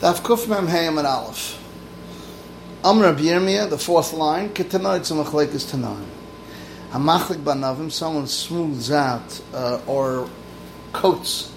[0.00, 1.60] Daf Kuf Mem Hayam and Aleph.
[2.84, 6.06] Amr Rabbi Yirmiyah, the fourth line, Ketanoi Tzemach is Tanoim.
[6.92, 10.30] Hamachlik Banavim, someone smooths out uh, or
[10.92, 11.52] coats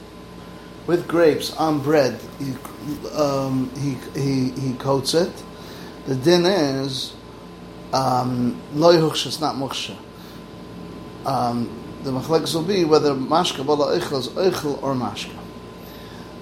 [0.87, 2.19] with grapes on bread.
[2.39, 2.55] He,
[3.11, 5.31] um, he, he, he coats it.
[6.07, 7.13] The din is
[7.93, 9.95] um, loy huksha, it's not muksha.
[11.27, 11.69] Um,
[12.01, 15.37] the machlekes will be whether mashka bala eichel is eichel or mashka.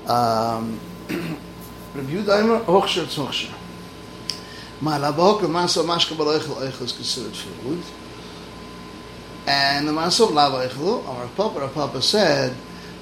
[0.10, 0.80] Um,
[1.94, 3.52] Review Daimer, Hochsher Tzmochsher.
[4.80, 7.82] Malabok, the Masa Mashka Baloichel Eichel is considered food.
[9.48, 12.56] And the Masa of Lava Eichel, our Papa, our Papa said,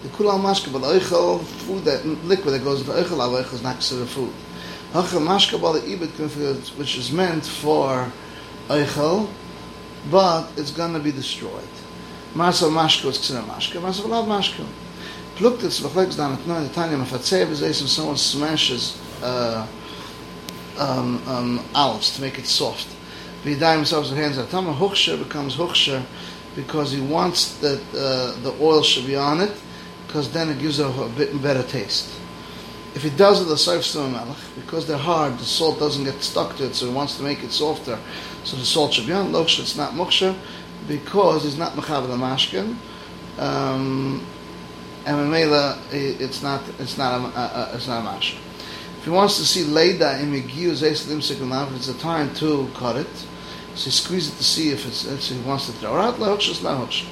[0.03, 3.73] the Kulam Mashka Baloichel, food that, liquid that goes into Eichel, Lava Eichel is not
[3.73, 4.33] considered food.
[4.93, 8.09] Hochel Mashka Bala Ibit, which is meant for
[8.69, 9.27] Eichel,
[10.09, 11.67] but it's going to be destroyed.
[12.33, 14.65] Masa Mashka is considered Mashka, Masa Lava Mashka.
[15.37, 19.65] Plukt es beflex dann at neue tanya of fatze is as someone smashes uh
[20.79, 22.87] um um olives to make it soft.
[23.43, 26.03] The dime himself his hands at tama hochsher becomes hochsher
[26.55, 29.51] because he wants that uh, the oil should be on it
[30.07, 32.09] because then it gives it a, bit better taste.
[32.95, 36.57] If he does it the saif malach because they're hard the salt doesn't get stuck
[36.57, 37.99] to it so he wants to make it softer.
[38.43, 39.31] So the salt should be on.
[39.31, 40.35] Loksha it's not moksha
[40.87, 42.75] because it's not mechav the mashkin.
[43.37, 44.25] Um
[45.07, 48.37] and Mamela, it's not, it's not a, a, a it's not a mash.
[48.97, 52.97] If he wants to see Leida in Megiu Zaysalim Sekunaf, it's a time to cut
[52.97, 53.07] it.
[53.75, 56.15] So he squeezes it to see if it's, if he wants to throw it out,
[56.15, 57.07] Lahoksha, Lahoksha.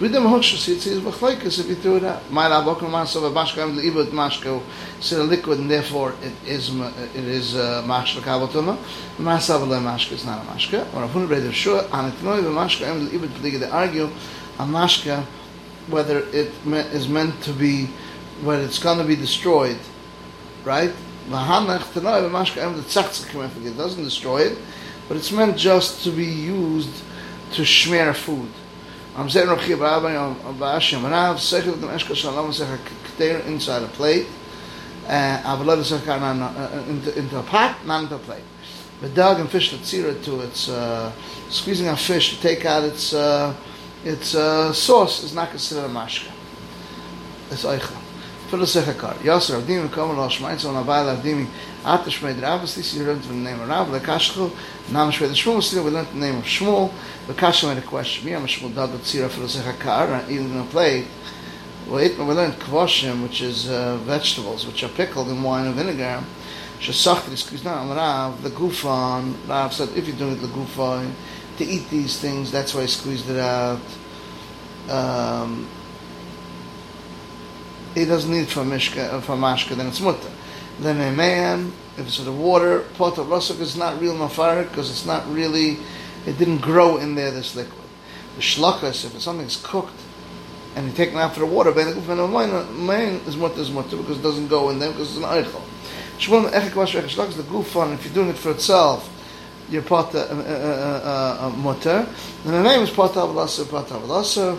[0.00, 2.30] With them Hoksha, see, it's Machlaikas if you throw it out.
[2.30, 4.62] My Rabok Masav, Mashka, I'm the Ibut Mashka,
[4.96, 8.78] it's a liquid, and therefore it is, it is uh, Mashka Kavatuma.
[9.18, 10.94] Masav, Le Mashka, it's not a Mashka.
[10.94, 15.26] Or Afun Breder Shua, and it's not Mashka, I'm the Ibut, they argue, a Mashka,
[15.90, 17.86] whether it is meant to be,
[18.42, 19.78] whether it's going to be destroyed,
[20.64, 20.92] right?
[21.30, 21.34] It
[23.76, 24.58] doesn't destroy it,
[25.08, 27.02] but it's meant just to be used
[27.52, 28.50] to schmear food.
[29.16, 30.14] I'm saying Rabbi Rabbi
[30.58, 34.28] Bashim Rav second the Eshka Shalom Kter inside a plate.
[35.06, 36.06] Uh, Avalad Sech
[36.88, 38.44] into into a pot, not into a plate.
[39.00, 41.12] The dog and fish tzira to its uh,
[41.50, 43.54] squeezing a fish to take out its uh,
[44.04, 46.30] its uh, sauce is not considered a mashka.
[47.50, 47.96] It's oicha.
[48.48, 49.14] For the sechakar.
[49.18, 51.46] Yasser avdim v'kom lo shmaitz on abayla avdim
[51.84, 52.62] ata shmeid Rav.
[52.62, 53.88] This is learned from the name of Rav.
[53.88, 54.50] Lekashchu
[54.90, 55.62] nam shmeid Shmuel.
[55.62, 56.92] Still we learned the name of Shmuel.
[57.26, 58.24] Lekashchu made a question.
[58.24, 60.22] Me, I'm a Shmuel dad tzira the sechakar.
[60.22, 61.06] And even in a plate.
[61.86, 66.22] We learned kvoshim, which is uh, vegetables, which are pickled in wine and vinegar.
[66.80, 68.42] Shesachri squeezed down Rav.
[68.42, 69.34] The gufan.
[69.48, 71.12] Rav said, if you're doing it the gufan,
[71.58, 72.50] to eat these things.
[72.50, 73.80] That's why I squeezed it out.
[74.88, 75.68] Um,
[77.94, 79.76] he doesn't need for mishka for mashka.
[79.76, 80.30] Then it's mutter.
[80.80, 84.90] Then a man, if it's the water, pot of rasuk is not real mafarik because
[84.90, 85.78] it's not really.
[86.26, 87.30] It didn't grow in there.
[87.30, 87.74] This liquid.
[88.36, 90.00] The shlokas, if something's cooked
[90.76, 94.18] and you take it out for the water, then main is mutter is mutter because
[94.18, 95.62] it doesn't go in there because it's an eichel.
[96.18, 97.94] Shmuel echek the gufan.
[97.94, 99.17] If you're doing it for itself
[99.70, 102.06] your potter uh, uh, uh, mutter.
[102.44, 104.58] And the name is potter avlasa, potter avlasa,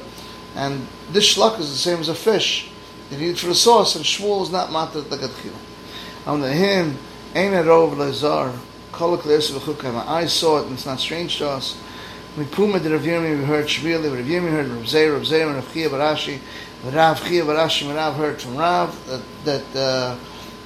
[0.55, 2.69] and this shlak is the same as a fish.
[3.11, 5.57] You need it for the sauce, and shmuel is not matter the gadchila.
[6.27, 6.97] On the him,
[7.33, 8.55] ein erov lezar,
[8.91, 9.95] kolok le'esu v'chukam.
[10.07, 11.81] I saw it, and it's not strange to us.
[12.37, 15.47] We puma the Rav Yirmi, we heard Shvili, Rav Yirmi heard Rav Zeir, Rav Zeir,
[15.47, 16.39] and Rav Chia Barashi,
[16.85, 20.15] Rav Chia Barashi, and Rav heard from Rav, that, that uh,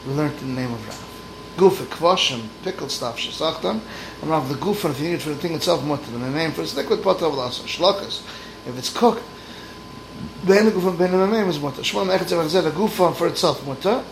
[0.06, 1.13] we learned in the name of Rav.
[1.56, 3.80] Gufa, kvoshim, pickled stuff, shesachtam,
[4.24, 6.52] and of the gufa, if you need it for the thing itself, mutter, the name
[6.52, 8.24] for its liquid potter of lasa, shlokas,
[8.68, 9.22] if it's cooked,
[10.44, 13.64] ben gufa, ben the name is mutter, shmon echet zevach zeh, the gufa for itself,
[13.68, 14.04] mutter,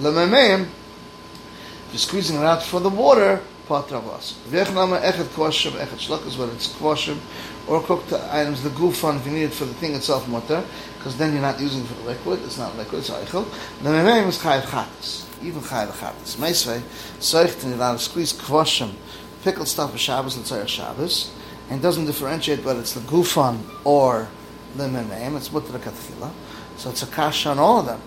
[0.00, 4.34] lememem, if you're squeezing it out for the water, potter of lasa.
[4.50, 7.16] V'ech nama echet kvoshim, echet shlokas, whether it's kvoshim,
[7.68, 10.62] or cooked items, the gufa, if you need it for the thing itself, mutter,
[10.98, 13.46] because then you're not using it for the liquid, it's not liquid, it's eichel,
[13.82, 15.31] the memem is chayiv chatas.
[15.42, 16.36] Even chai lechatis.
[16.36, 16.82] Meisvei,
[17.18, 18.94] soicht in the squeeze kvoshim,
[19.42, 21.30] pickled stuff of Shabbos, let's Shabbos,
[21.70, 24.28] and doesn't differentiate whether it's the gufan or
[24.76, 26.30] the memeim, it's mutter katchila.
[26.76, 28.00] So it's a kasha on all of them.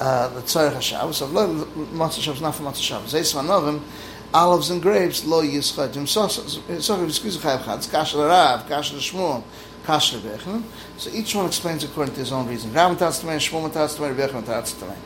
[0.00, 3.12] Uh, the tzarech Shabbos, of matzah Shabbos, not for matzah Shabbos.
[3.12, 3.80] Zeis vanovim,
[4.32, 5.94] olives and grapes, lo yischad,
[6.82, 9.42] so if you squeeze a chai lechatis, kasha l'rav, kasha l'shmuel,
[9.84, 10.64] kasha l'bechim,
[10.96, 12.72] so each one explains according to his own reason.
[12.72, 14.96] Rav matatz tamei, Shmuel matatz tamei, Rebecca matatz tamei.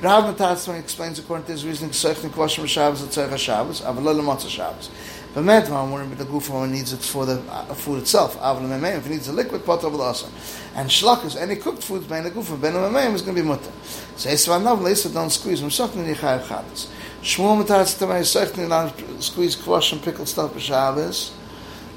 [0.00, 4.20] Rav matatz tamei explains according to his reasoning, Sech and Kvashim Shabbos, Tzech HaShabbos, Avalol
[4.22, 4.90] Matzah Shabbos.
[5.34, 9.06] But medvar, when the gufa needs it for the uh, food itself, avon memeim, if
[9.06, 10.30] it needs a liquid, potter v'lasar.
[10.76, 13.72] And shlakas, any cooked foods, ben the gufa, ben memeim is going to be mutter.
[14.16, 16.86] So Esva Nav, Lisa, don't squeeze, Mesachnin Yechayev Chadas.
[17.22, 19.56] Shmuel Mataratz Tamei, Sechnin, not squeeze
[19.92, 21.32] and pickled stuff for Shabbos.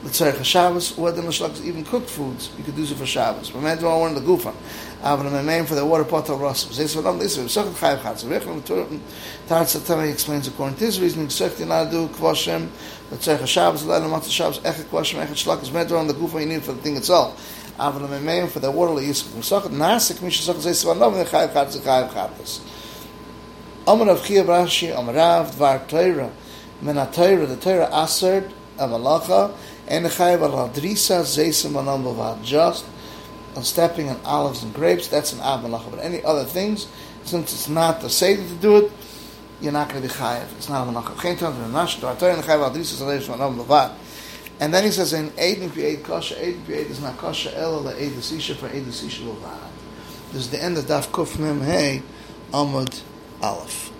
[0.03, 3.51] L'tzarech Shabbos, or the shlakas, even cooked foods, you could do it for Shabbos.
[3.51, 4.53] But medvar, one the gufa.
[5.01, 6.71] the name for the water potter v'lasar.
[6.71, 8.23] So Esva Nav, Lisa, Mesachnin Chayev Chadas.
[8.25, 8.99] Vechel
[9.47, 11.27] Taratz Tamei explains according to his reasoning,
[11.67, 12.69] not do kvashim,
[13.11, 16.63] L'tzarech Shabbos, L'ayla Matzah Shabbos, Echet kvashim, Echet shlakas, medvar on the gufa you need
[16.63, 17.39] for the thing itself.
[17.79, 19.29] Avon memeim for the water yisuk.
[19.33, 22.61] Mesachet nasik misha sachet zeis vanov nechayev chatzis chayev chatzis.
[23.87, 26.31] Amar of Chiyav Rashi, Amar Rav, Dvar Torah,
[26.83, 29.55] Men HaTorah, the Torah Aserd, a Malacha,
[29.91, 32.85] and Chayev al Hadrisa, Zeisim Anam just
[33.57, 35.91] on stepping on olives and grapes, that's an Av Malacha.
[35.91, 36.87] But any other things,
[37.25, 38.91] since it's not the Seder to do it,
[39.59, 40.49] you're not going to be Chayev.
[40.53, 41.21] It's not a Malacha.
[41.21, 43.93] Chen Tam, Nash, Dvar Torah, and Chayev al Hadrisa, Zeisim Anam Bavad.
[44.61, 47.91] And then he says in Eid Kasha, Eid and Eid is not Kasha, Ela la
[47.91, 49.69] Eid Sisha for Eid Sisha Bavad.
[50.31, 52.01] This is the end of Daf Kuf Mem Hey,
[52.53, 53.01] Amud
[53.41, 53.90] Aleph.